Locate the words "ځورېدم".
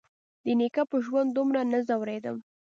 1.87-2.37